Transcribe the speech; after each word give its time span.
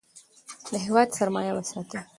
د 0.71 0.73
هیواد 0.85 1.09
سرمایه 1.17 1.53
وساتئ. 1.55 1.99